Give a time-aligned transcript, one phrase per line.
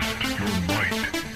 [0.00, 1.33] Test your might.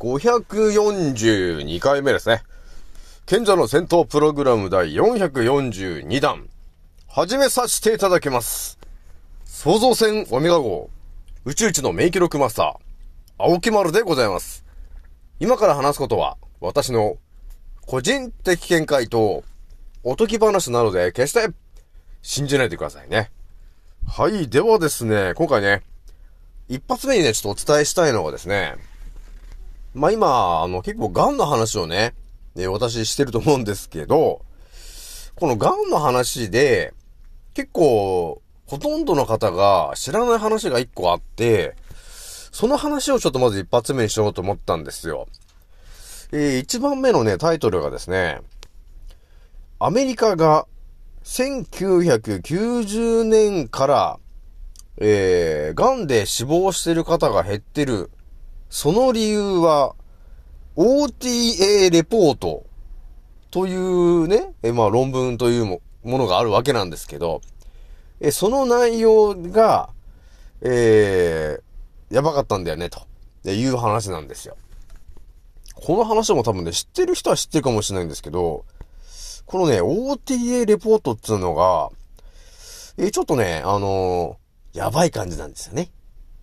[0.00, 2.42] 542回目ですね。
[3.26, 6.48] 賢者の戦闘プログラム第442弾。
[7.06, 8.78] 始めさせていただきます。
[9.44, 10.88] 創造船オメガ号、
[11.44, 12.74] 宇宙一の名記録マスター、
[13.36, 14.64] 青木丸でございます。
[15.38, 17.18] 今から話すことは、私の
[17.84, 19.44] 個人的見解と、
[20.02, 21.52] おとぎ話なので、決して
[22.22, 23.30] 信じないでくださいね。
[24.06, 24.48] はい。
[24.48, 25.82] ではですね、今回ね、
[26.70, 28.76] 一発目にね、ちょっとお伝えしたいのがですね、
[29.94, 32.14] まあ今、あの、結構癌の話をね、
[32.54, 34.42] ね私してると思うんですけど、
[35.36, 36.94] この癌の話で、
[37.54, 41.74] 結構、ほとんどの方が知らない話が一個あって、
[42.52, 45.26] その話をちょっとまず一発目にしようと思ったんですよ。
[46.32, 48.40] えー、一番目のね、タイトルがですね、
[49.80, 50.66] アメリカが
[51.24, 54.18] 1990年から、
[54.98, 58.10] えー、癌で死亡してる方が減ってる。
[58.70, 59.94] その理由は、
[60.76, 62.64] OTA レポート
[63.50, 67.42] というね、えまあ論文というものがあるわけなんですけど、
[68.20, 69.90] えその内容が、
[70.62, 74.56] えー、やばかったんだよね、という話なんですよ。
[75.74, 78.64] この話も多分ね、知ってる人は知ってるかもしれないんですけど、
[79.46, 81.90] このね、OTA レポートっていうのが、
[82.98, 85.90] えーちょっとね、あのーやばい感じなんですよね。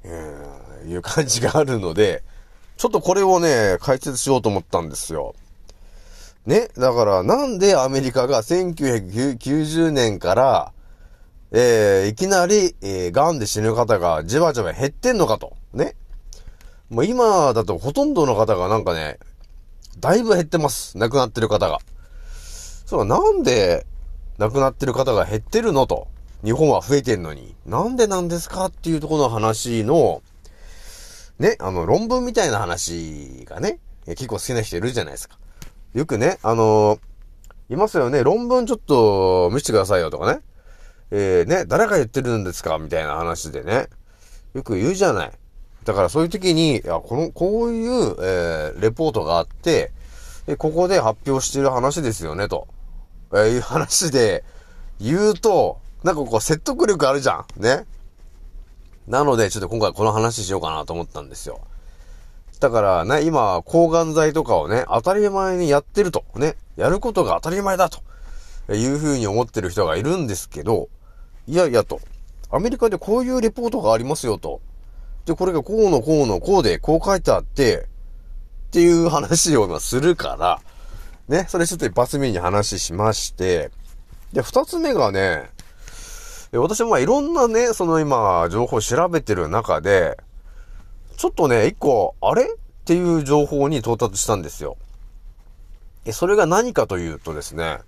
[0.04, 2.24] うん、いう感じがあるので、
[2.78, 5.36] ちょっとこれをね、解説しようと思ったんですよ。
[6.46, 10.72] ね、だからなんでアメリカが1990年から、
[11.52, 15.54] えー、いきなり、えー、癌で死ぬ方がじわじわ減ってんのかと。
[15.74, 15.96] ね。
[16.90, 19.20] もう今だとほとんどの方がなんかね、
[20.00, 20.98] だいぶ減ってます。
[20.98, 21.80] 亡くなってる方が。
[22.86, 23.86] そう、なんで
[24.38, 26.08] 亡くなってる方が減ってるのと。
[26.44, 27.56] 日本は増えてんのに。
[27.66, 30.22] なんでなんですかっていうとこの話の、
[31.40, 35.38] ね、あの、論文みたいな話がね、結構好きな人いるじゃないですか。
[35.94, 37.00] よくね、あの
[37.70, 40.42] いますよね、論文ちょっと見せてくださいよとかね。
[41.12, 42.78] えー、ね、誰が言ってるんですか？
[42.78, 43.88] みたいな話でね。
[44.54, 45.32] よく言うじゃない。
[45.84, 49.92] だからそういう時に、いや、この、こういう、えー、レポートがあって、
[50.48, 52.68] えここで発表してる話ですよね、と。
[53.34, 54.44] えーいう話で
[55.00, 57.62] 言うと、なんかこう説得力あるじゃん。
[57.62, 57.86] ね。
[59.08, 61.62] なので、ちょっと今回この話しようかなと思ったんですよ。
[62.60, 66.24] だからね、今、抗がん剤とかをね、当たり前にやってると。
[66.36, 66.56] ね。
[66.76, 68.02] やることが当たり前だと。
[68.74, 70.90] いうふうに思ってる人がいるんですけど、
[71.48, 72.02] いやいやと。
[72.50, 74.60] アメリカでこういうレポートがありますよと。
[75.26, 77.88] で、これがこうのこうのこうでこう書いてあって、
[78.68, 80.60] っていう話を今するから、
[81.30, 83.72] ね、それちょっと一発目に話しまして、
[84.34, 85.50] で、二つ目がね、
[86.60, 90.18] 私もまあいろんなね、その今、情報を調べてる中で、
[91.18, 92.44] ちょっとね、一個、あれ？
[92.44, 92.48] っ
[92.86, 94.78] ていう情報に到達したんですよ。
[96.06, 97.80] え、それが何かというとですね、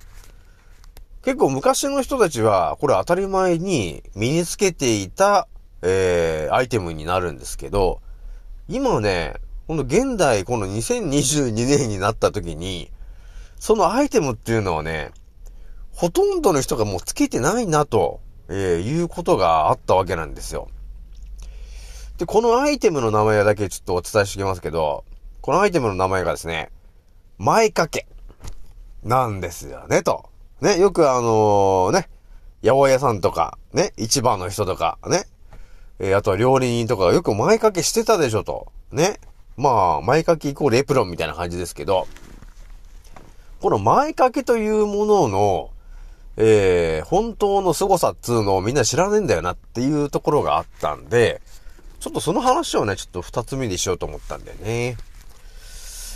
[1.22, 5.48] 結構昔の人たちは、これ当たり前に身につけていた、
[5.82, 8.02] えー、アイテムになるんですけど、
[8.68, 9.36] 今ね、
[9.68, 12.92] この現代、この2022年になった時に、
[13.58, 15.12] そのアイテムっていうのはね、
[15.94, 18.20] ほとんどの人がもうつけてないなと、
[18.50, 20.68] えーいうことがあったわけなんですよ。
[22.18, 25.06] で、このアイテムの名前だけちょっとお伝えしておきますけど、
[25.42, 26.70] このアイテムの名前がですね、
[27.38, 28.08] 前掛け。
[29.04, 30.30] なんですよね、と。
[30.60, 32.10] ね、よくあのね、
[32.62, 35.24] 八百屋さんとか、ね、市場の人とか、ね、
[36.00, 38.72] えーあとは料理人とかがよく前掛けしてたでしょ、と。
[38.92, 39.20] ね。
[39.56, 42.08] まあ、前掛けイコールエプロンみたいな感じですけど、
[43.62, 45.70] この前掛けというものの、
[46.38, 51.42] えー、本当の凄さっつうのをみんな知らねえんだよなっていうところがあったんで、
[52.00, 54.98] ちょっとその話をね、ちょっと二つ目にしようと思ったんだよね。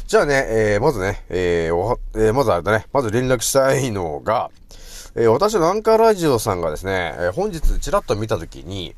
[0.07, 4.49] じゃあね、えー、まずね、えー、おえー、まずあれだね、まず連絡したいのが、
[5.15, 8.95] えー、私のアンカーラジオさんがですね、えー、本日ちらっと見たときに、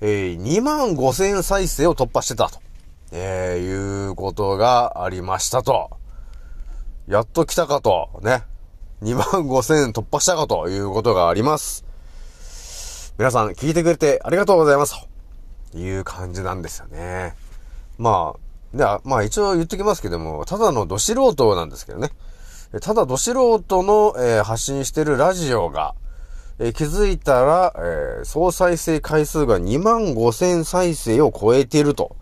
[0.00, 2.60] えー、2万5千再生を突破してたと、
[3.12, 5.90] えー、いうことがありましたと。
[7.08, 8.42] やっと来たかと、ね。
[9.02, 11.84] 2万5000突破したかということがあります。
[13.18, 14.94] 皆さん聞いてくれてありがとうございます
[15.72, 17.34] という感じなんですよね。
[17.98, 18.34] ま
[18.74, 22.10] あ、ではまあ一応言っときますけども、ただのど素人なんですけどね。
[22.80, 25.94] ただど素人の、えー、発信してるラジオが、
[26.58, 32.16] えー、気づいたら、えー、総再生回数が2万5千再生を超えていると、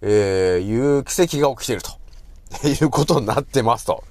[0.00, 1.90] えいう奇跡が起きていると、
[2.66, 4.04] いうことになってますと。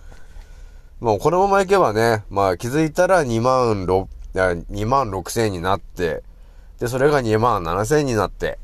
[1.00, 4.08] もうこのままいけばね、まあ気づいたら2万6、
[4.72, 6.24] 2万6千になって、
[6.80, 8.58] で、それが2万7千になって、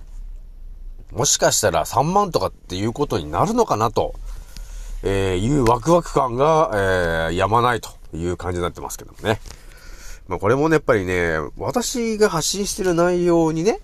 [1.12, 4.16] もしかしたら3万とかっていうことになるのかなと、
[5.04, 9.40] えー、いうワクワク感が、えー、やまないという感じになってますけどもね。
[10.28, 13.80] まあこれもね、やっぱりね、私が発信してる内容にね、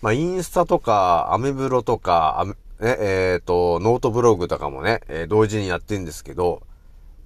[0.00, 2.46] まあインスタとか、アメブロとか、
[2.80, 6.62] ね、えっ、ー、と、ノートブログとかもね、えー、同時にやってるんですけど、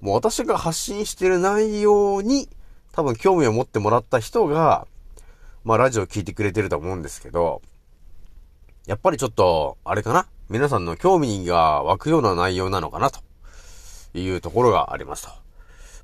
[0.01, 2.49] もう私が発信してる内容に
[2.91, 4.87] 多分興味を持ってもらった人が、
[5.63, 7.61] まあラジオ聞いてくれてると思うんですけど、
[8.87, 10.25] やっぱりちょっと、あれかな？
[10.49, 13.19] 皆さんの興味が湧くような内容なのかなと
[14.15, 15.29] いうところがありますと。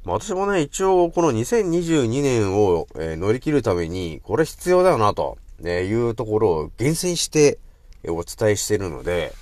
[0.06, 7.58] まあ私もね、一応この2022年を、え、乗り切るために、これ必要だよなと、ね、いうところを厳選して、
[8.04, 9.34] え、お伝えしてるので、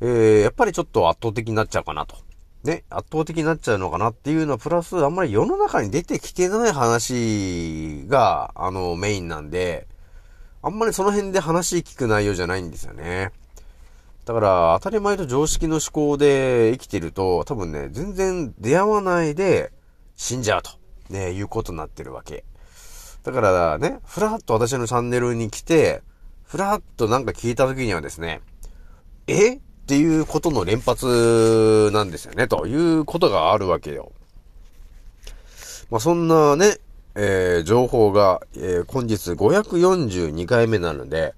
[0.00, 2.16] えー、やっぱりちょっと圧倒的になっちゃうかなと。
[2.64, 9.88] ね、圧倒的になっちゃうのかなっていうのは、プラス、あんまり世の中に出てきてない話が、あの、メインなんで、
[10.62, 13.32] あんまりその辺で話聞く内容じゃないんですよね。
[14.24, 19.72] だから、当たり前と常識の思考で生きてると、多分ね、全然出会わないで
[20.14, 20.70] 死んじゃうと、
[21.10, 22.44] ね、いうことになってるわけ。
[23.24, 26.02] だからね、ふらっと私のチャンネルに来て、
[26.44, 28.40] ふらっとなんか聞いた時にはですね、
[29.26, 29.58] え？
[29.92, 34.10] っていうことの連発なんですよね、ということがあるわけよ。
[35.90, 36.78] まあ、そんなね、
[37.14, 41.34] えー、情報が、えー、本日542回目なので、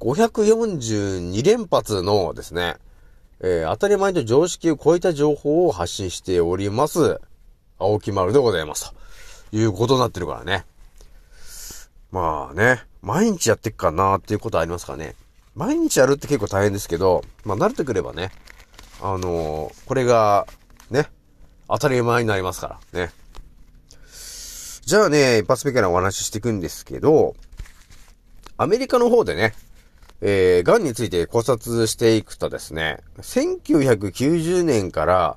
[0.00, 2.76] 542連発のですね、
[3.40, 7.20] えー、当たり前と常識を超えた情報を発信しております、
[7.78, 8.94] 青木丸でございます。
[9.50, 10.64] ということになってるからね。
[12.10, 15.16] まあね、毎日やってっかなーっていうことありますかね。
[15.54, 18.30] 毎日やるって結構大変ですけど、まあ慣れてくればね、
[19.00, 20.46] あのー、これが、
[20.90, 21.06] ね、
[21.68, 23.12] 当たり前になりますから、ね。
[24.84, 27.34] じゃあね、一発目からお話ししていくんですけど、
[28.56, 29.54] アメリカの方でね、
[30.20, 35.36] えー、癌について考察していくとですね、1990年から、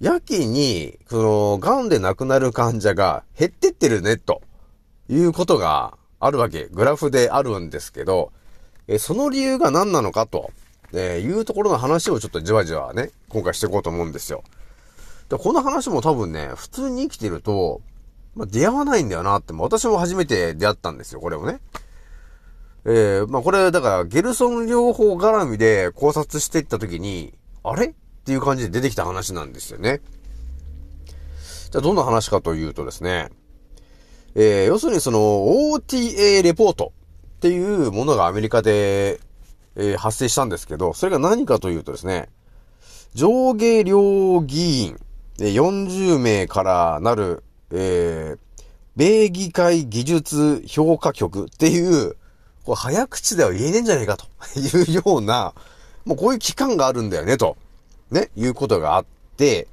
[0.00, 4.42] やけに、その、癌で亡くなる患者が減ってってるね、と
[5.08, 6.66] いうことがあるわけ。
[6.66, 8.32] グラフであるんですけど、
[8.88, 10.50] え、その理由が何なのかと、
[10.94, 14.42] え、いうところの話をちょっとじわじわね、今回していこうと思うんですよ。
[15.28, 17.82] で、この話も多分ね、普通に生きてると、
[18.34, 21.60] まあ、出会わないんだよなって、私も初めて出会ったんですよ、これをね。
[22.86, 27.88] えー、まあこれ、だから、ゲルソン療法絡みで考察していったときに、あれ？
[27.88, 27.92] っ
[28.24, 30.00] ていう感じで出てきた話なんですよね。
[31.70, 33.28] じゃあ、どんな話かというとですね、
[34.34, 36.92] えー、要するにその、OTA レポート
[37.38, 39.20] っていうものがアメリカで、
[39.76, 42.28] えー、発生したんですけど、それが何かというとですね、
[43.14, 44.98] 上下両議員、
[45.38, 48.38] 40名からなる、えー、
[48.96, 52.16] 米議会技術評価局っていう、
[52.64, 54.26] これ早口では言えねえんじゃねえかと
[54.58, 55.54] いうような、
[56.04, 57.56] もうこういう機関があるんだよね、と、
[58.10, 59.04] ね、いうことがあっ
[59.36, 59.68] て、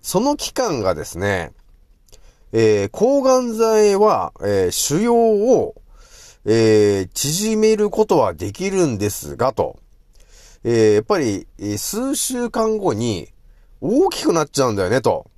[0.00, 1.52] その機関がですね、
[2.52, 5.74] えー、抗がん剤は、えー、腫瘍を、
[6.46, 9.78] えー、縮めることはできるんですが、と、
[10.62, 11.46] えー、やっぱり、
[11.78, 13.28] 数週間後に
[13.80, 15.30] 大きくなっちゃうんだよね、と。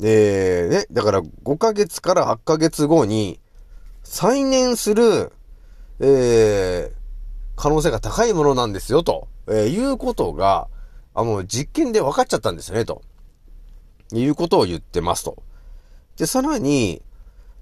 [0.00, 3.40] えー、ね、だから5ヶ月から8ヶ月後に
[4.02, 5.32] 再燃する、
[6.00, 6.92] えー、
[7.56, 10.68] 可能性が高いものなんですよ、と、えー、いうことが、
[11.14, 13.02] あの、実験で分かっちゃったんですよね、と。
[14.12, 15.42] いうことを言ってますと。
[16.16, 17.02] で、さらに、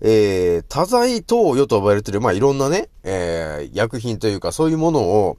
[0.06, 5.38] えー、多剤投与と呼ばれてる、まあ、いろんなね、えー、薬品というか、そういうものを、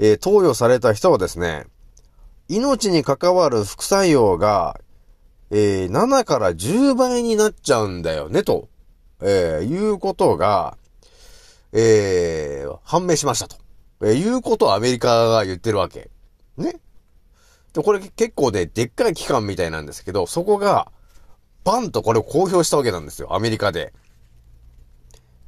[0.00, 1.66] えー、投与された人はですね、
[2.48, 4.80] 命に関わる副作用が、
[5.50, 8.68] えー7から10倍になっちゃうんだよね、と、
[9.22, 10.76] えーいうことが、
[11.72, 13.56] えー判明しましたと。
[14.02, 16.10] えーいうことをアメリカが言ってるわけ。
[16.56, 16.80] ね。
[17.72, 20.90] で、これ結構ね、でっかい機関みたいなんですけど、そこが、
[21.64, 23.92] バンとこれを公表したわけなんですよ、アメリカで。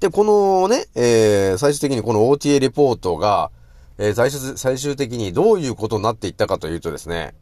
[0.00, 3.50] で、このね、えー最終的にこの OTA レポートが、
[3.98, 7.34] えー最終、最終的にどういうことになっていったかというとですね、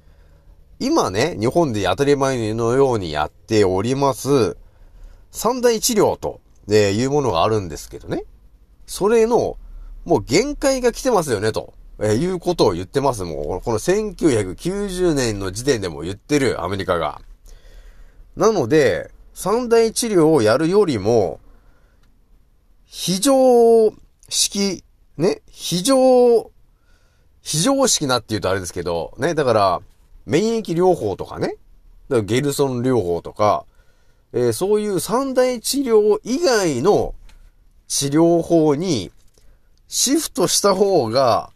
[0.80, 4.56] 今ね、日本で当たり前のようにやっております、
[5.30, 8.24] 三大治療と、えーいうものがあるんですけどね。
[8.86, 9.56] それの、
[10.04, 13.22] もう限界が来てますよね、と、えーいうことを言ってます。
[13.24, 17.20] もう、この1990年の時点でも言ってる、アメリカが。
[18.36, 21.40] なので、三大治療をやるよりも、
[22.84, 23.92] 非常
[24.28, 24.84] 式、
[25.16, 26.50] ね、非常、
[27.42, 29.80] 非常識なって言うとあれですけど、ね、だから、
[30.26, 31.56] 免疫療法とかね、だか
[32.08, 33.66] らゲルソン療法とか、
[34.32, 37.14] えーそういう三大治療以外の
[37.86, 39.12] 治療法に
[39.86, 41.50] シフトした方が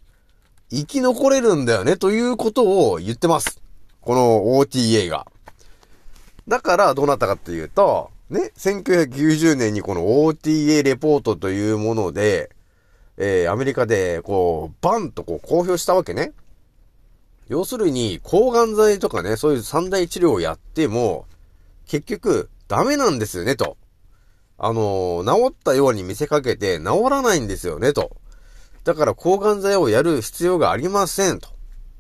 [0.70, 3.60] 生き残れるんだよねということを言ってます。
[4.00, 5.26] この OTA が。
[6.48, 12.50] だからどうなったかっていうと、ね、1990年にこの OTA レポートというもので、
[13.18, 16.32] えーアメリカでこう、バンとこう公表したわけね。
[17.48, 21.26] 要するに、抗がん剤とかね、そういう三大治療をやっても、
[21.86, 23.76] 結局、ダメなんですよね、と。
[24.58, 28.16] あのー治ったように見せかけて、治らないんですよね、と。
[28.84, 31.48] だから、抗がん剤をやる必要がありません、と。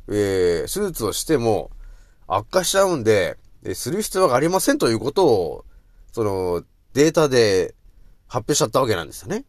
[0.08, 1.70] えー、手術をしても、
[2.26, 3.38] 悪化しちゃうんで、
[3.74, 5.64] する必要がありませんということを、
[6.12, 6.62] その、
[6.94, 7.74] データで
[8.26, 9.44] 発表しちゃったわけなんですよね。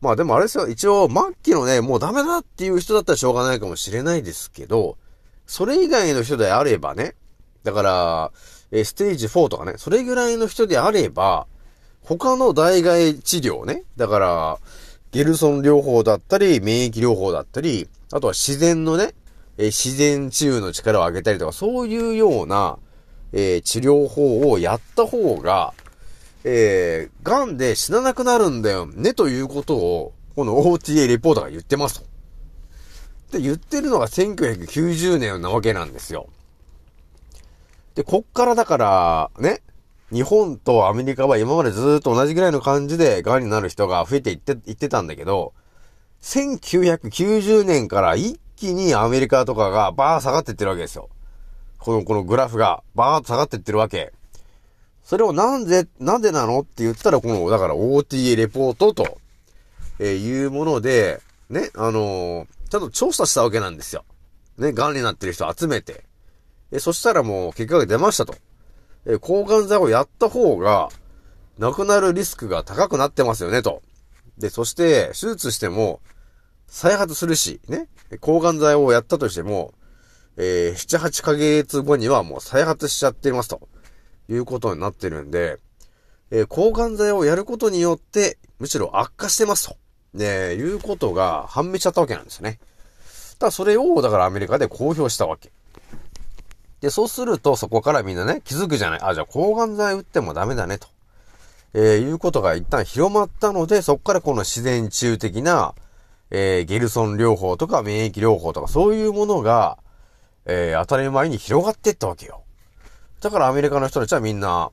[0.00, 4.96] まあでもあれですよ、一応末期のね、もうダメだっていう人だったらしょうがないかもしれないですけど、
[5.46, 7.14] それ以外の人であればね、
[7.64, 8.32] だから、
[8.70, 11.46] えステージ4とかね、それぐらいの人であれば、
[12.02, 14.58] 他の代替治療ね、だから、
[15.10, 19.14] ゲルソン療法だったり、免疫療法だったり、あとは自然のね、
[19.58, 22.78] え自然治癒の力を上げたりとか、そういうような、
[23.32, 25.74] え治療法をやった方が、
[26.44, 32.06] えー、癌で死ななくなるんだよね、ということを、この OTA レポートが言ってますと。
[33.32, 36.28] で、言ってるのが1990年なわけなんですよ。
[37.96, 39.60] で、こっからだから、ね、
[40.12, 45.52] 日本とアメリカは今までずっと同じぐらいの感じで癌になる人が増えていって、いってたんだけど、
[46.22, 51.08] 1990年から一気にアメリカとかがバー下がってってるわけですよ。
[51.78, 54.12] この、このグラフがバーッと下がってってるわけ。
[55.04, 59.18] それをなんで、なんでなのって言ったら、この、だから OTA レポートと、
[60.00, 64.04] えいうもので、ね、あのーちゃんと調査したわけなんですよ。
[64.58, 66.04] ね、癌になってる人集めて。
[66.70, 68.34] え、そしたらもう結果が出ましたと。
[69.06, 70.90] え抗がん剤をやった方が、
[71.58, 73.82] 亡くなるリスクが高くなってますよね、と。
[74.36, 76.00] で、そして、手術しても、
[76.68, 77.88] 再発するし、ね、
[78.20, 79.74] 抗がん剤をやったとしても、
[80.36, 83.68] えー、7、8ヶ月後にはもう再発しちゃっていますと。
[84.30, 85.58] いうことになってるんで、
[86.30, 89.76] えー抗がん剤をやることによって、むしろ悪化してますと。
[90.14, 92.58] ね、いうことが判明しちゃったわけなんですよね。
[93.38, 95.50] ただそれを、だからアメリカで公表したわけ。
[96.80, 99.00] で、そうすると、そこからみんなね、気づくじゃない。
[99.02, 100.88] あ、じゃあ抗がん剤打ってもダメだね、と。
[101.74, 105.74] えーいうことが一旦広まったので、そこからこの自然治癒的な、
[106.30, 109.78] えーゲルソン療法とか免疫療法とか、そういうものが、
[110.46, 112.42] えー当たり前に広がっていったわけよ。
[113.20, 114.70] だからアメリカの人たちはみんな、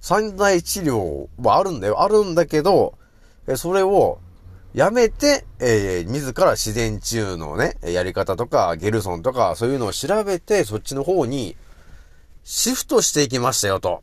[0.00, 2.02] 三大治療はあるんだよ。
[2.02, 2.98] あるんだけど、
[3.46, 4.18] えーそれを
[4.74, 11.56] やめて、えー自ら自然治癒のね、やり方とか、ゲルソンとか、そういうのを調べて、そっちの方に
[12.44, 14.02] シフトしていきましたよ、と、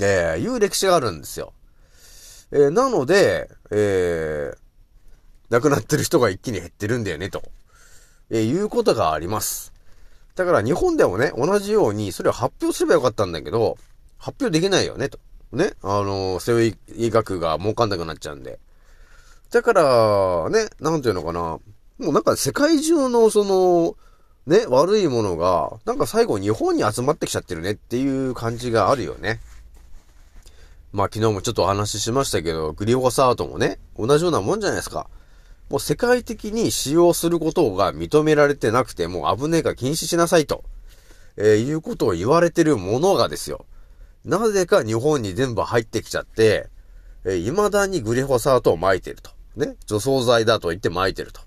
[0.00, 1.52] えーいう歴史があるんですよ。
[2.50, 4.61] えーなので、えー
[5.52, 7.42] 亡くなってる人が一気に減ってるんだよね、と、
[8.30, 9.74] えーいうことがあります。
[10.34, 13.76] だから日本でもね、同じように、それを発表すればよかったんだけど、
[14.16, 15.18] 発表できないよね、と。
[15.52, 15.74] ね。
[15.82, 18.60] あの、西洋医学が儲かんなくなっちゃうんで。
[19.50, 21.40] だから、ね、なんていうのかな。
[21.42, 21.60] も
[21.98, 23.94] うなんか世界中のその、
[24.46, 29.40] ね、悪いものが、なんか最後日本に集まってきちゃってるねっていう感じがあるよね。
[30.92, 35.08] まあ昨日もちょっとお話ししましたけど、グリホサートもね、同じようなもんじゃないですか。
[35.70, 40.64] もう世界的に使用することが認められてなくて、もう危ねえから禁止しなさいと、
[41.36, 43.64] えーいうことを言われてるものがですよ。
[44.24, 46.68] なぜか日本に全部入ってきちゃって、
[47.24, 49.30] えー未だにグリホサートを撒いてると。
[49.56, 49.76] ね。
[49.86, 51.40] 除草剤だと言って撒いてると。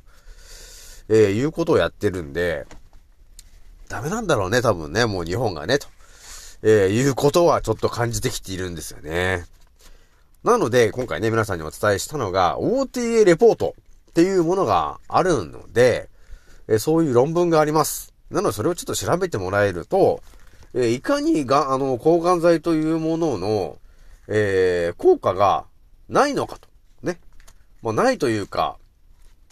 [1.09, 2.65] えーいうことをやってるんで、
[3.89, 5.87] ダメなんだろうね、多分ね、もう日本がね、と。
[6.63, 9.45] えーいうことはちょっと感じてきているんですよね。
[10.43, 13.75] なので、今回ね、皆さんにお伝えしたのが、OTA レポート
[14.15, 16.09] っていうものがあるので、
[16.69, 18.13] えそういう論文があります。
[18.31, 20.23] なので、それをちょっと調べてもらえると、
[20.73, 23.77] えいかにが、あの、抗がん剤というものの、
[24.29, 25.65] えー効果が
[26.07, 26.69] ないのかと。
[27.03, 27.19] ね。
[27.81, 28.77] まあ、ないというか、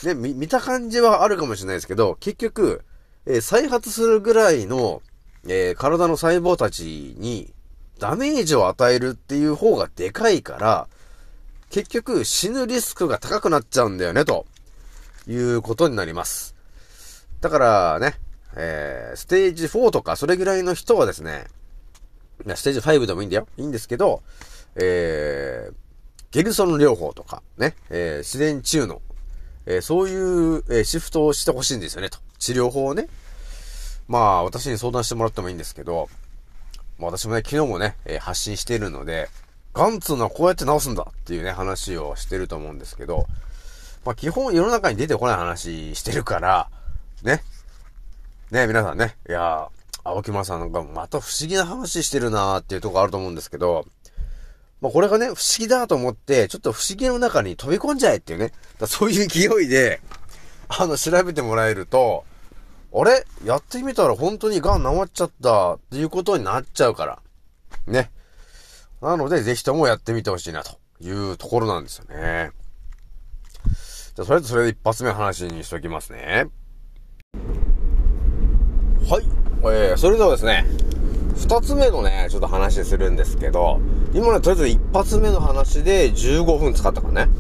[0.02, 2.86] ね、見、見た感じはあるかもしれないですけど、結局、
[3.26, 5.02] えー再発するぐらいの、
[5.46, 7.54] えー体の細胞たちに
[8.00, 10.88] ダメージを与えるっていう方がでかいから、
[11.70, 14.46] 結局死ぬリスクが高くなっちゃうんだよね、と
[15.28, 16.56] いうことになります。
[17.42, 18.16] だからね、
[18.56, 21.46] えー、ステージ4とかそれぐらいの人はですね、
[22.56, 23.48] ステージ5でもいいんだよ。
[23.58, 24.22] いいんですけど、
[24.76, 25.74] えー、
[26.32, 29.02] ゲルソン療法とか、ね、えー、自然治癒の、
[29.66, 32.20] えーそういう、えーシフトをしてほしいんですよね、と。
[32.40, 33.08] 治療法をね。
[34.08, 36.10] まあ、私に相談してもらってもいいんですけど、
[37.00, 39.30] まあ私もね、昨日もね、えー発信しているので、
[39.74, 43.26] ガンツーのはこうやって治すんだっていうね、話をしてると思うんですけど、
[44.06, 46.70] まあ基本世の中に出てこない話してるから、
[47.24, 47.44] ね。
[48.52, 53.86] ね、皆さんね、いやー、青木村さんなんかまた不思議な話してるなーっていうとこあると思うんですけど、
[54.82, 60.02] まあこれがね、不思議だと思って、ちょっと不思議の中に飛び込んじゃえっていうね、だそういう勢いで、
[60.68, 62.26] あの、調べてもらえると、
[62.94, 63.26] あれ？
[63.46, 67.20] やってみたら本当に癌治っちゃったっていうことになっちゃうから。
[67.88, 68.12] ね。
[69.02, 72.52] なので、ぜひともやってみてほしいなというところなんですよね。
[74.16, 76.46] じゃあ、とりあえずそれで一発目の話にしときますね。
[79.10, 79.24] はい。
[79.64, 80.66] えー、それではですね、
[81.36, 83.80] 二つ目のね、ちょっと話するんですけど、
[84.14, 87.34] 今ね、とりあえず一発目の話で15分使ったからね。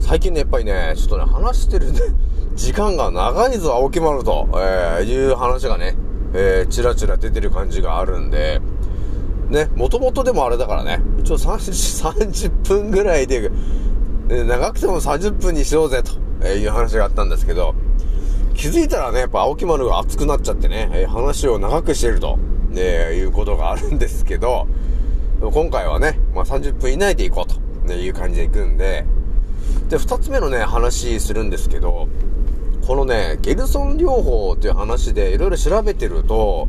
[0.00, 2.00] 最近ね、やっぱりね、ちょっとね、話してるね、
[2.54, 5.96] 時間が長いぞ、青木丸と、えー、いう話がね、
[6.34, 8.60] えー、ちらちら出てる感じがあるんで、
[9.48, 13.50] ね、もともとでもあれだからね、一応30、30分ぐらいで、
[14.28, 17.74] 長くても30分にしようぜ、という話があったんですけど、
[18.54, 22.38] 気づいたらね、やっぱ青木丸が熱くなっちゃってね、話を長くしてると、
[22.70, 22.82] ね、
[23.14, 24.66] いうことがあるんですけど、
[25.40, 29.04] 今回はね、まあ、30分以内で行こうと、ね、いう感じで行くんで、
[29.88, 32.08] で、二つ目のね、話するんですけど、
[32.86, 36.66] このね、ゲルソン療法っていう話でいろいろ調べてると、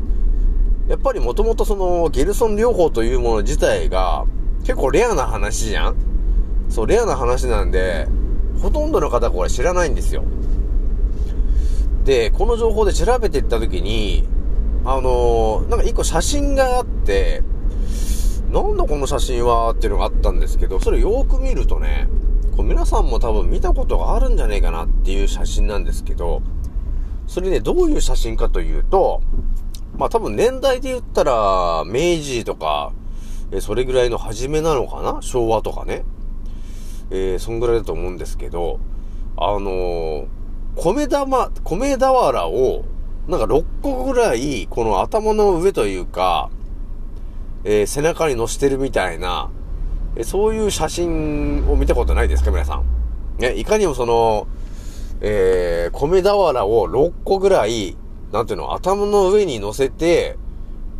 [0.87, 4.25] やっぱりもともとそのゲルソン療法というもの自体が
[4.61, 5.95] 結構レアな話じゃん
[6.69, 8.07] そう、レアな話なんで、
[8.61, 10.23] ほとんどの方これ知らないんですよ。
[12.03, 14.27] で、この情報で調べていったときに、
[14.85, 17.43] あのーなんか一個写真があって、
[18.51, 22.07] なんだこの写真はっていうのがあったんですけど、それよーく見るとね、
[22.55, 26.41] こう皆さんも多分見たことがあるんじゃねえかなっていう写真なんですけど、
[27.27, 29.21] それね、どういう写真かというと、
[29.97, 32.93] まあ多分年代で言ったら、明治とか、
[33.51, 35.21] えそれぐらいの初めなのかな？
[35.21, 36.05] 昭和とかね。
[37.09, 38.79] えーそんぐらいだと思うんですけど、
[39.37, 40.27] あのー
[40.75, 42.85] 米玉、米俵を、
[43.27, 46.49] なんか6個ぐらい、この頭の上というか、
[47.63, 49.49] えー背中に乗せてるみたいな、
[50.15, 52.85] えそういう写真を見たことないですか皆さん？
[53.39, 54.47] ね、いかにもその、
[55.21, 57.97] えー米俵を6個ぐらい、
[58.31, 60.37] なんていうの、頭の上に乗せて、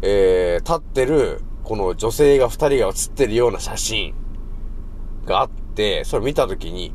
[0.01, 4.13] えー立ってる、この女性が2人が写ってるような写真
[5.25, 5.66] があって、
[6.05, 6.93] それ見たときに、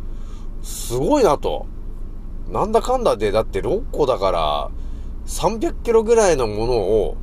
[0.63, 1.67] すごいなと。
[2.51, 4.71] なんだかんだで、だって6個だから、
[5.27, 7.17] 300キロぐらいのものを、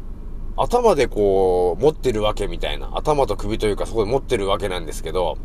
[0.57, 2.91] 頭でこう、持ってるわけみたいな。
[2.93, 5.37] 頭と首というか、そこで持ってるわけなんですけど、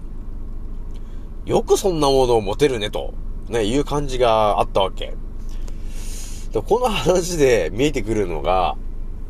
[1.47, 3.15] よくそんなものを持てるね、と、
[3.49, 5.15] ね、いう感じがあったわけ。
[6.53, 8.77] でこの話で見えてくるのが、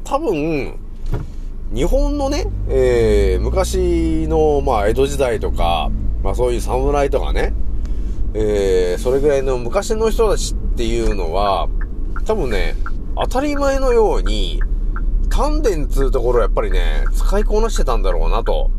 [0.05, 0.79] 多分、
[1.75, 5.91] 日本のね、えー、昔の、まあ、江戸時代とか、
[6.25, 7.53] まあそういう侍とかね、
[8.33, 11.69] えー、それぐらいの昔の人たちっていうのは、
[12.25, 12.75] 多分ね、
[13.15, 14.63] 当たり前のように、
[15.29, 18.71] 丹田っつうところをやっぱりね、使いこなしてたんだろうな、と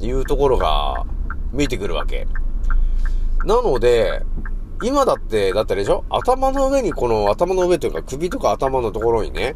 [0.00, 1.06] いうところが
[1.52, 2.26] 見えてくるわけ。
[3.44, 4.24] なので、
[4.82, 6.04] 今だって、だったでしょ？
[6.10, 9.54] 頭の上にこの頭の上というか首とか頭のところにね、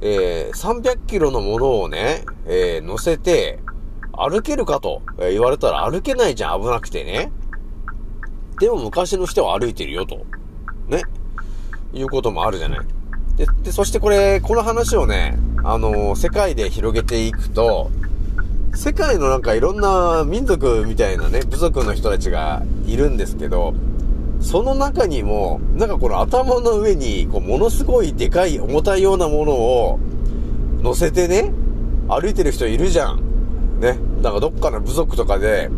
[0.00, 3.60] えー、300キロのものをね、えー、乗せて、
[4.16, 7.32] 歩けるかと、言われたら歩けないじゃん、危なくてね。
[8.60, 10.24] でも昔の人は歩いてるよと。
[10.88, 11.02] ね。
[11.92, 12.80] いうこともあるじゃない。
[13.36, 17.90] で、で、そしてこれ、この話をね、あのー世界で広げていくと、
[18.74, 23.74] 世界のなんかいろんな民族みたいなね、部族の人たちがいるんですけど、
[24.40, 29.98] その中にも、なんかこの頭の上に、こう、ものすごいでかい重たいようなものを
[30.82, 31.52] 乗せてね、
[32.08, 33.33] 歩いてる人いるじゃん。
[33.78, 33.98] ね。
[34.22, 35.70] だかどっかの部族とかで、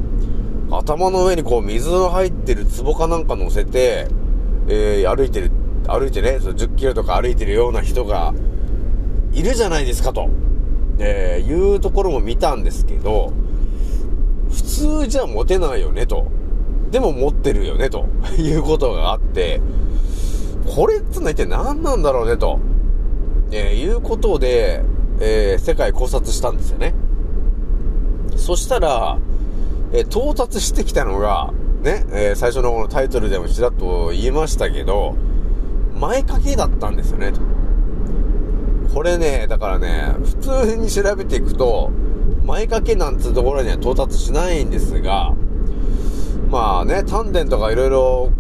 [0.71, 4.09] 頭の上にこう水の入ってる壺かなんか乗せて、
[4.69, 5.51] えー、歩いてる、
[5.87, 8.35] 歩いてね、その10キロとか歩いてるような人が、
[9.33, 10.29] いるじゃないですかと、
[10.99, 13.33] えー、いうところも見たんですけど、
[14.51, 16.27] 普通じゃ持てないよねと。
[16.91, 18.07] でも持ってるよねと
[18.39, 19.61] いうことがあって、
[20.75, 22.59] これっつうのは一体何なんだろうねと、
[23.53, 24.83] えー、いうことで、
[25.21, 26.95] えー、世界考察したんですよね。
[28.47, 29.19] そしたら、
[29.93, 35.17] え到達してきたのが、ね、え最初のこのタイトルでもちらっと言いましたけど、
[35.99, 37.41] 前掛けだったんですよね、と。
[38.95, 41.91] これね、だからね、普通に調べていくと、
[42.45, 45.35] 前掛けなんつうところには到達しないんですが、
[46.49, 48.31] まあね、丹田とかいろいろ、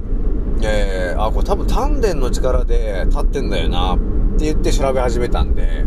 [0.63, 3.99] えー、あ、これ多分丹田の力で立ってんだよな、っ
[4.39, 5.85] て言って調べ始めたんで、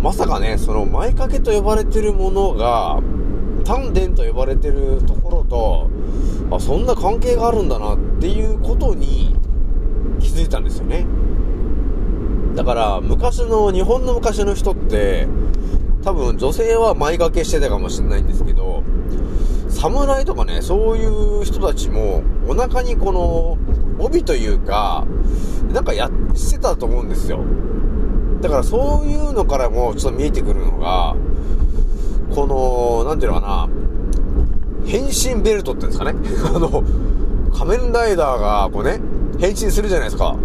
[0.00, 3.00] まさかね、その前掛けと呼ばれてるものが、
[3.64, 5.90] 丹田と呼ばれてるところと、
[6.54, 9.34] あ、そんな関係があるんだなっていうことに
[10.20, 11.04] 気づいたんですよね。
[12.54, 15.26] だから、昔の、日本の昔の人って、
[16.04, 18.84] 多分女性は前掛けしてたかもしれないんですけど、
[19.68, 23.58] 侍とかね、そういう人たちも、お腹にこの、
[23.98, 25.04] 帯というか、
[25.72, 27.40] なんかや、してたと思うんですよ。
[28.40, 31.16] だからそういうのからもちょっと見えてくるのが、
[32.34, 33.68] この、なんていうのかな、
[34.86, 36.18] 変身ベルトっていうんですかね。
[36.54, 36.82] あの、
[37.52, 39.00] 仮面ライダーがこうね、
[39.38, 40.36] 変身するじゃないですか。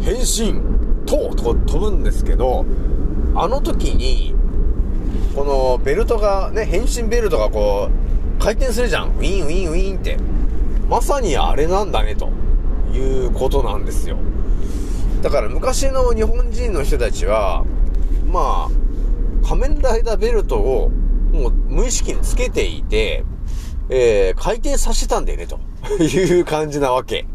[0.00, 0.60] 変身
[1.06, 2.64] とと飛ぶんですけど、
[3.34, 4.34] あの時に、
[5.36, 9.08] このベルトがね、変身ベルトがこう、回転するじゃん。
[9.08, 10.16] ウィンウィンウィンって。
[10.88, 12.30] まさにあれなんだね、と
[12.92, 14.16] いうことなんですよ。
[15.22, 17.64] だから昔の日本人の人たちは、
[18.26, 20.88] まあ、仮面ライダーベルトを
[21.32, 23.24] もう無意識につけていて、
[23.90, 25.58] えー、回転させたんだよね、と
[26.02, 27.26] いう感じなわけ。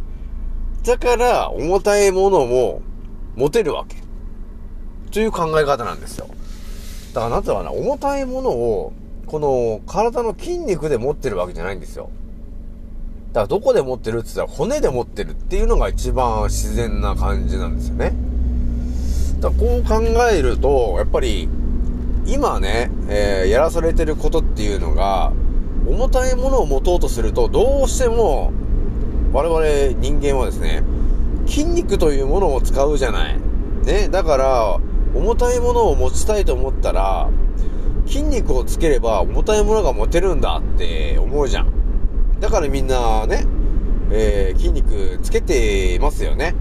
[0.83, 2.81] だから、重たいものも
[3.35, 3.97] 持てるわけ。
[5.11, 6.27] という考え方なんですよ。
[7.13, 8.93] だから、なんていうのかな、重たいものを、
[9.27, 12.09] この体の筋肉で持ってるわけじゃないんですよ。
[13.35, 18.13] だから、どこで持ってるって言ったら骨で持ってるっていうのが一番自然な感じなんですよね。
[19.41, 21.49] だ、こう考えると、やっぱり、
[22.25, 25.33] 今ね、えーやらされてることっていうのが、
[25.85, 28.53] 重たいものを持とうとすると、どうしても、
[29.33, 30.83] 我々人間はですね、
[31.45, 33.37] 筋肉というものを使うじゃない。
[33.83, 34.79] ね、だから、
[35.13, 37.29] 重たいものを持ちたいと思ったら、
[38.07, 41.74] 筋肉をつければ重たいものが持てるんだって思うじゃん。
[42.39, 43.45] だからみんなね、
[44.11, 46.55] えー筋肉つけてますよね。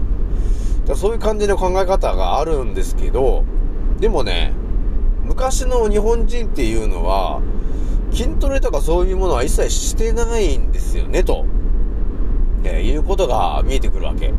[0.85, 3.43] だそういう感じの考え方があるんですけど、
[3.99, 4.53] でもね、
[5.23, 7.41] 昔の日本人っていうのは、
[8.11, 11.45] 筋トレとかそういうものは一切してないんですよね、と、
[12.63, 14.33] えーいうことが見えてくるわけ。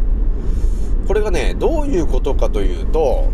[1.07, 3.29] これがね、どういうことかというと、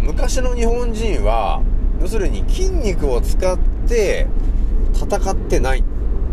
[0.00, 1.62] 昔の日本人は、
[2.00, 4.26] 要するに筋肉を使って
[4.94, 5.84] 戦ってない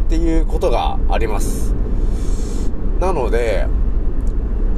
[0.06, 1.74] っていうことがあります。
[3.00, 3.68] なので、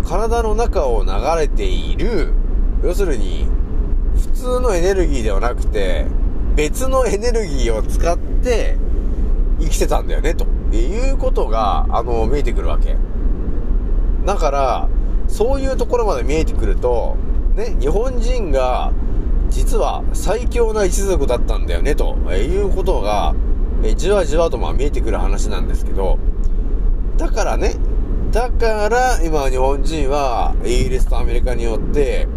[0.06, 2.34] 体の中を流れている、
[2.84, 3.48] 要するに、
[4.16, 6.06] 普通のエネルギーではなくて、
[6.56, 8.78] 別のエネルギーを使って
[9.60, 12.96] 生きてたんだよね、ということが、あの、見えてくるわけ。
[14.26, 14.90] だから、
[15.28, 17.18] そういうところまで見えてくると、
[17.56, 18.92] ね、日本人が、
[19.50, 23.34] 実は最強な一族だったんだよね、ということが、
[23.86, 26.18] えじわじわとまあ見えてくる話なんですけど、
[27.18, 27.76] だからね、
[28.32, 32.28] だから今日本人はイギリスとアメリカによって、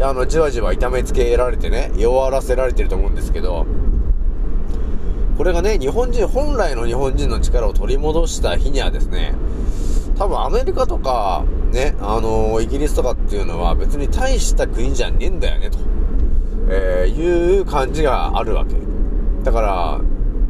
[0.00, 3.66] あの、じわじわ痛めつけられてね、弱らせられてると思うんですけど、
[5.36, 9.34] これがね、日本人、本来の日本人の力を取り戻した日にはですね、
[10.16, 15.78] 多分アメリカとか、ね、あのイギリスとかっていうのは別に大した国じゃねえんだよね、と、
[16.70, 18.74] えーいう感じがあるわけ。
[19.42, 20.00] だから、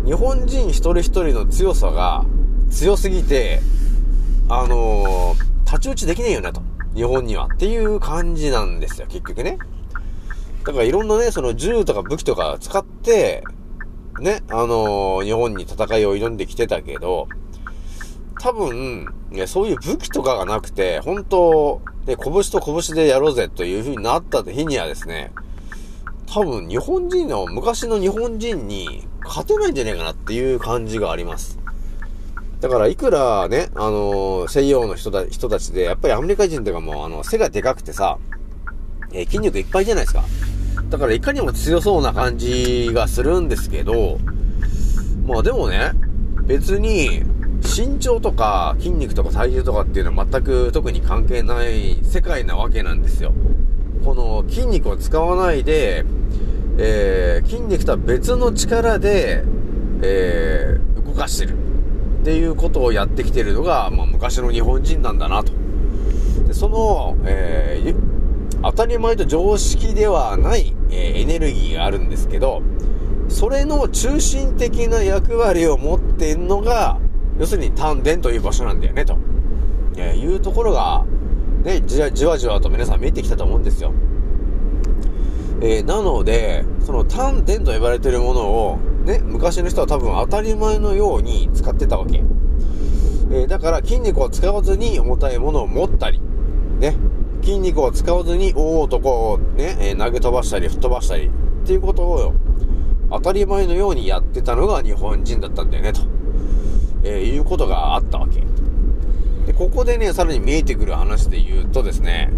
[0.05, 2.27] 日本人一人一人の強さが
[2.71, 3.61] 強すぎて、
[4.49, 6.63] あのー太刀打ちできねえよなと。
[6.95, 7.49] 日本には。
[7.53, 9.59] っていう感じなんですよ、結局ね。
[10.65, 13.43] だからいろんなね、その銃とか武器とか使って、
[14.21, 17.29] ね、あのー日本に戦いを挑んできてたけど、
[18.39, 25.33] 多分、ね、そういう武器とかがなくて、本当ね、拳と拳でやろうぜという風になった日にはですね、
[26.27, 31.59] 多分日本人の、昔の日本人に勝てないんじゃねえかなっていう感じがあります。
[32.61, 38.19] だから、いくらね、あのー西洋の人だ、人たちで、やっぱりアメリカ人とかも、あの、背がでかくてさ、
[39.13, 40.25] えー筋肉いっぱいじゃないですか。
[40.91, 44.19] だからいかにも強そうな感じがするんですけど、
[45.27, 45.93] まあでもね、
[46.47, 47.23] 別に
[47.63, 53.33] 身長とか筋肉とか体重とかっていうのは全く特に関係ない世界なわけなんですよ。
[54.05, 56.05] この筋肉を使わないで、
[56.79, 59.45] えー、筋肉とは別の力で、
[60.03, 61.57] えー、動かしてる
[62.21, 65.53] っていうことをやってきてるのが、まあ、昔の日本人なんだなと。
[66.47, 72.63] でその、えー、当たり前と常識ではない、えエネルギーがあるんですけど、
[73.29, 76.99] それの中心的な役割を持ってんのが、
[77.39, 79.17] 要するに丹田という場所なんだよね、と、
[79.97, 81.05] えいうところが、
[81.63, 83.93] ね、じわじわじわと皆さん見えてきたと思うんですよ。
[85.61, 92.23] えーなので、その丹田と呼ばれてるものを、ね、昔の人は多分当たり前のように使ってたわけ。
[93.31, 96.21] えーだから筋肉を使わずに重たいものを持ったり、
[96.81, 96.97] ね、
[97.43, 101.31] 筋肉を使わずに、おおとこう、ね、えー投げ飛ばしたり吹っ飛ばしたり、っ
[101.67, 102.35] ていうことを、
[103.11, 106.01] 当たり前のようにやってたのが日本人だったんだよね、と、
[107.05, 108.43] えーいうことがあったわけ。
[109.47, 112.33] で、ここでね、さらに見えてくる話で言うとですね、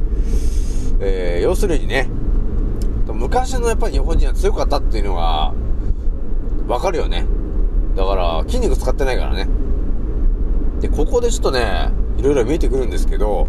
[1.00, 2.08] えー要するにね、
[3.16, 5.52] 昔のやっぱり日本人は強かったっていうのが、
[6.68, 7.26] わかるよね。
[7.96, 9.48] だから、筋肉使ってないからね。
[10.80, 13.48] で、ここでちょっとね、いろいろ見えてくるんですけど、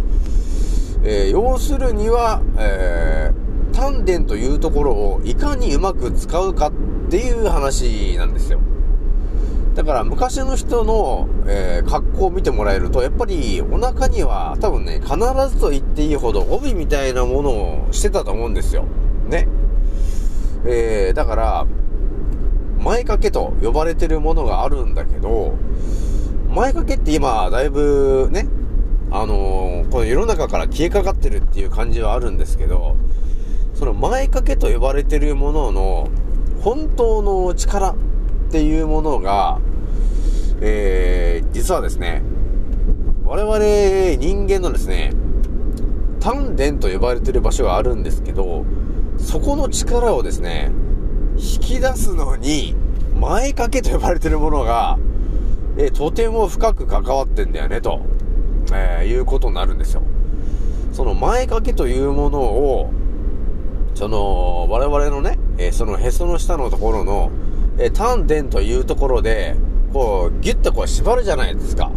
[1.04, 6.72] えー要するには、えー丹田というところをいかにうまく使うかっ
[7.12, 8.60] ていう話なんですよ。
[9.76, 15.16] だから昔の人の、えー格好を見てもらえると、やっぱりお腹には多分ね、必
[15.50, 18.86] ずと言っていいほど帯みたいなものをしてたと思うんですよ。
[19.28, 19.48] ね。
[20.66, 21.68] えーだから、
[22.80, 25.54] 前掛けと呼ばれてるものがあるんだけど、
[26.50, 28.48] 前掛けって今、だいぶね、
[29.12, 32.98] あのーこの世の中から消えかかってるっていう感じはあるんですけど、
[33.74, 36.10] その前掛けと呼ばれてるものの
[36.62, 37.96] 本当の力っ
[38.52, 39.60] ていうものが、
[40.62, 42.24] えー、実はですね、
[43.24, 45.14] 我々人間のですね、
[46.20, 48.66] 丹田と呼ばれてる場所があるんですけど、
[49.28, 50.72] そこの力をですね、
[51.36, 52.76] 引き出すのに、
[53.20, 54.98] 前掛けと呼ばれてるものが、
[55.78, 58.00] えとても深く関わってんだよね、と、
[58.72, 60.02] えーいうことになるんですよ。
[60.94, 62.90] その前掛けというものを、
[63.96, 67.30] その、我々のね、えーそのへその下のところの、
[67.78, 69.58] えー丹田というところで、
[69.92, 71.92] こう、ギュッとこう縛るじゃないですか。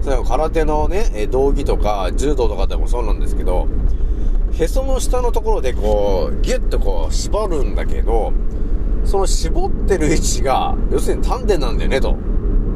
[0.00, 3.68] それは空手のね、え道着とか柔道とかでもそうなんですけど、
[4.52, 8.32] へその下のところでこう、ギュッとこう縛るんだけど、
[9.04, 12.16] その絞ってる位置が、要するに丹田なんだよね、と、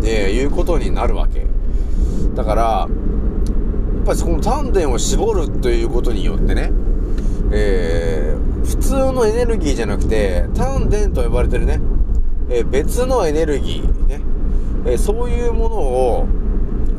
[0.04, 1.46] えいうことになるわけ。
[2.34, 6.70] だから、やっぱりそこの丹田を絞るということによってね、
[7.52, 11.80] えー普通のエネルギーじゃなくて、丹田と呼ばれてるね、
[12.48, 14.20] えー別のエネルギー、ね、
[14.86, 16.26] えーそういうものを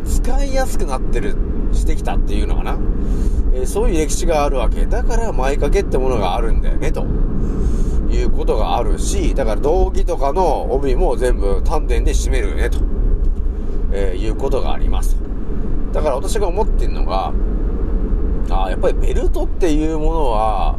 [0.06, 1.36] 使いやすくなってる、
[1.74, 2.78] してきたっていうのかな。
[3.56, 4.86] えそういう歴史があるわけ。
[4.86, 7.06] だから前掛けってものがあるんだよね、と
[8.12, 12.80] いうことがあるし、だから道着とかの帯も全部丹田で締めるよね、と、
[13.94, 15.16] えーいうことがあります。
[15.94, 17.32] だから私が思ってるのが、
[18.50, 20.78] あやっぱりベルトっていうものは、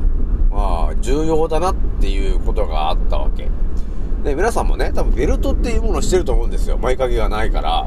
[0.50, 3.48] まあ、重要だなっていうことがあったわけ。
[4.22, 6.76] で、皆さんもね、多分ベルトっていうものをしてると思うんですよ。
[6.78, 7.86] 前掛けがないから。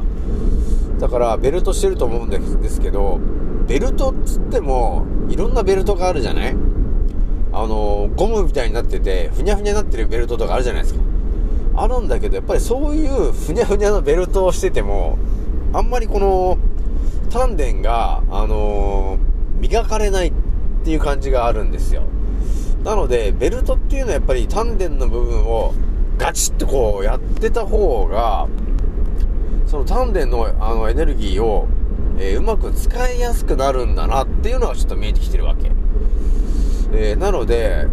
[0.98, 3.20] だから、ベルトしてると思うんですけど、
[3.70, 6.56] ベルトっつっても、いろんなベルトがあるじゃない？
[7.52, 11.00] あの、ゴムみたいになってて、ふにゃふにゃになってるベルトとかあるじゃないですか。
[11.76, 15.18] あるんだけど、やっぱりそういうふにゃふにゃのベルトをしてても、
[15.72, 16.58] あんまりこの、
[17.30, 19.20] 丹田が、あの
[19.60, 20.32] 磨かれないっ
[20.84, 22.02] ていう感じがあるんですよ。
[22.82, 25.74] なので、ベルトっていうのはやっぱり丹田の部分を
[26.18, 28.48] ガチッとこうやってた方が、
[29.68, 31.68] その丹田のあのエネルギーを、
[32.22, 35.70] えーうまく使いやすくなるんだなっていうのがちょっと見えてきてるわけ。
[36.92, 37.86] えーなので、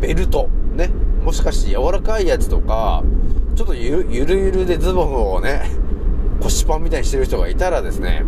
[0.00, 0.90] ベルト、ね、
[1.24, 3.04] もしかして柔らかいやつとか、
[3.54, 5.70] ちょっとゆるゆるでズボンをね、
[6.40, 8.24] 腰パンみたいにしてる人がいたらですね、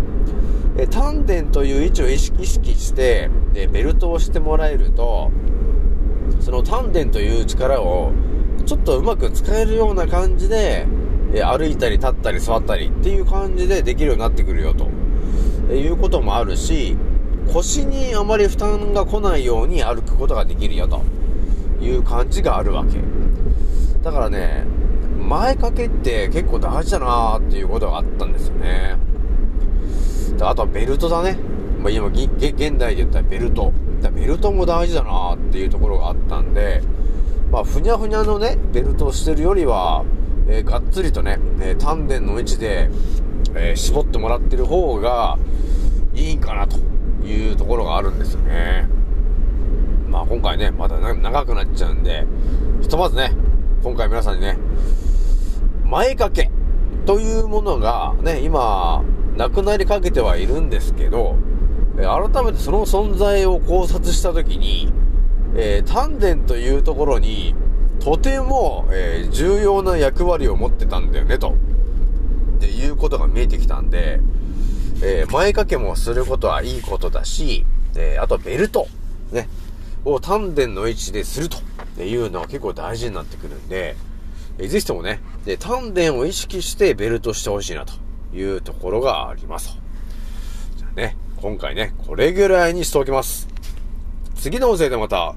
[0.79, 5.33] えー丹田という位置を意識意識して、でベルトをしてもらえると、
[6.41, 8.13] その丹田という力を、
[8.67, 10.87] ちょっとうまく使えるような感じで、
[11.35, 14.89] え歩いたり立ったり座ったりっていう感じでできるようになってくるよと、
[15.71, 16.97] えいうこともあるし、
[17.53, 21.03] 腰にあまり負担が来ないように歩くことができるよと
[21.81, 22.99] いう感じがあるわけ。
[24.03, 24.65] だからね、
[25.19, 28.97] 前掛けって結構大事だなーっていうことがあったんですよね。
[30.41, 31.37] あとはベルトだね。
[31.83, 32.29] まあ、今、現
[32.79, 33.73] 代で言ったらベルト。
[34.01, 36.83] ったベルトも大事だなっていうところがあったんで、
[37.53, 40.05] まあ、ふにゃふにゃのね、ベルトをしてるよりは、
[40.49, 42.91] えーがっつりとね、え丹田の位置で、
[43.55, 45.39] え絞ってもらってる方が
[46.15, 46.77] いいんかなと
[47.25, 48.89] いうところがあるんですよね。
[50.09, 52.27] まあ今回ね、まだ長くなっちゃうんで、
[52.81, 53.33] ひとまずね、
[53.83, 54.59] 今回皆さんにね、
[55.85, 56.51] 前掛け
[57.07, 59.03] というものがね、今、
[59.37, 61.37] なくなりかけてはいるんですけど、
[61.99, 64.93] え改めてその存在を考察したときに、
[65.55, 67.55] えー丹田というところに、
[68.01, 71.51] とても、えー重要な役割を持ってたんだよね、と。
[71.51, 74.21] っていうことが見えてきたんで、
[75.03, 78.89] えー前掛けもすることはいいことだし、えーあとベルト、
[79.33, 79.49] ね、
[80.05, 83.97] を丹田の位置でするというのは結構大事になってくるんで、
[84.59, 87.93] えーぜひともね、で丹田を意識してベルトしてほしいなと
[88.35, 89.77] いうところがあります。
[90.77, 93.47] じゃあね、今回ね、これぐらいにしておきます。
[94.37, 95.35] 次の音声でまた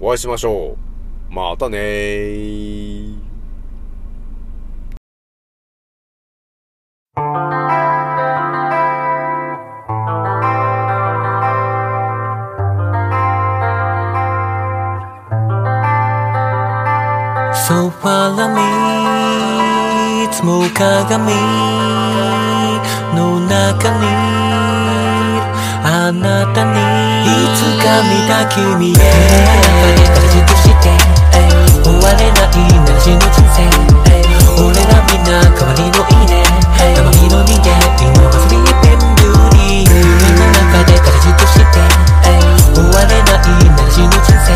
[0.00, 0.85] お会いしましょう。
[1.36, 3.16] またねー。
[17.68, 21.34] So follow me いつも鏡
[23.14, 24.06] の中に
[25.84, 26.80] あなたに
[27.26, 30.65] いつか見た君へ
[33.06, 33.62] ないなしの人生
[34.58, 36.42] 俺らみんな代わりのいいね。
[36.74, 37.70] 生身の人間
[38.02, 41.78] 今はスリーピングリー夢の中で形として
[42.74, 44.50] 終われないなしの人生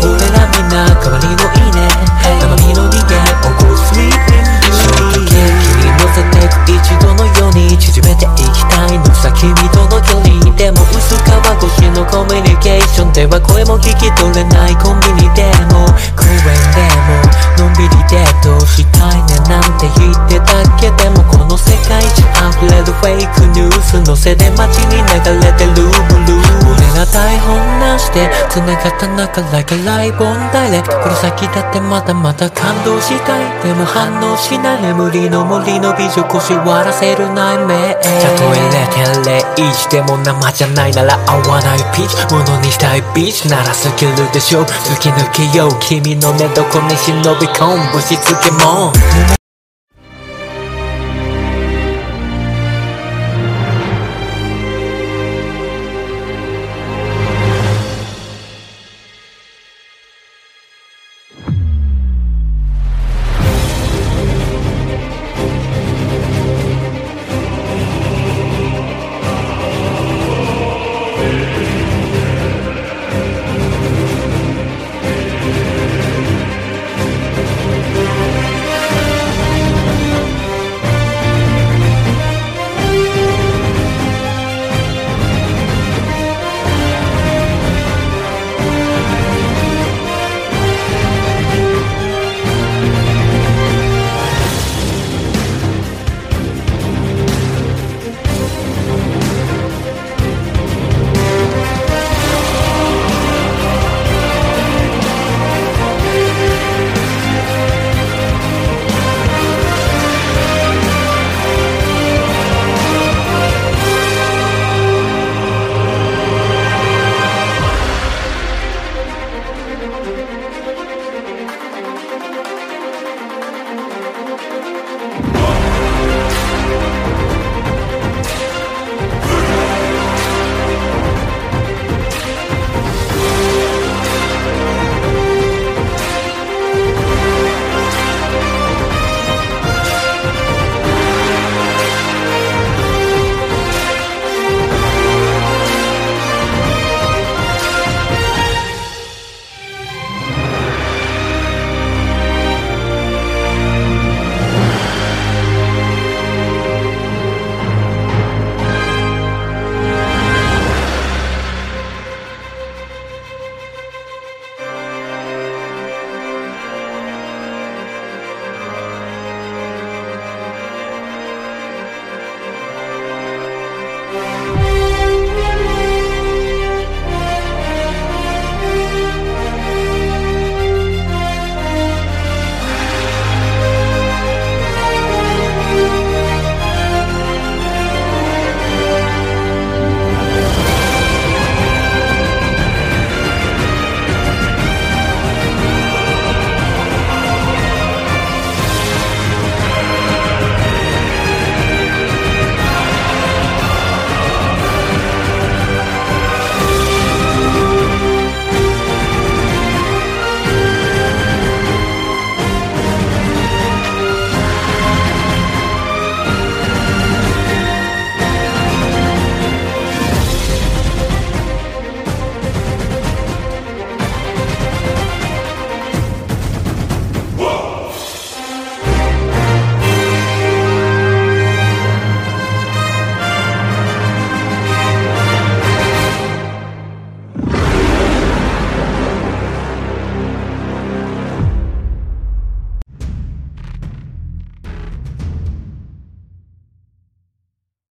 [0.00, 0.70] 俺らみん。
[0.70, 1.90] な代わりのいいね
[2.38, 5.42] 生身の人間起こす sleeping beauty 君
[5.82, 16.38] に乗せてく一度のように縮めていきたいのさ君との距離でも薄皮越しのコミュニケーションでは声も聞き取れないコンビニでも公園
[16.70, 22.24] でものんびりデートしたいねなんて言ってたけでもこの世界中
[22.64, 38.08] 溢れるフェイクニュースのせで街に流れてるブルー俺ら台本なしで繋がった中 like a live on direct この先だってまだまだ感動したいでも反応しない眠りの森の美女腰割らせる内面た
[38.40, 41.89] とえ0.01でも生じゃないなら合わない。
[41.94, 45.70] ピーチ物にしたいビーチならスキルでしょ突き抜けよう。
[45.80, 47.92] 君の寝床に忍び込む。
[47.92, 48.92] ぶしつけも